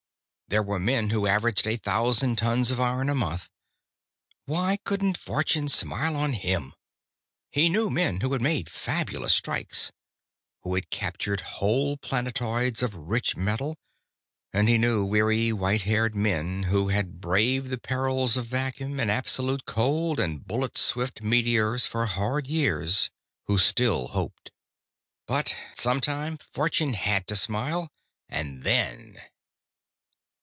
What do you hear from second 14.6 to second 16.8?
he knew weary, white haired men